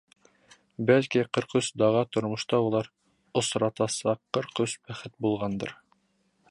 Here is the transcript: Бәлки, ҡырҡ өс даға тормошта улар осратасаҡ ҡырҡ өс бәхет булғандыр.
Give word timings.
Бәлки, 0.89 1.21
ҡырҡ 1.37 1.53
өс 1.59 1.69
даға 1.81 2.01
тормошта 2.17 2.61
улар 2.69 2.89
осратасаҡ 3.43 4.23
ҡырҡ 4.39 4.65
өс 4.67 4.77
бәхет 4.89 5.17
булғандыр. 5.27 5.77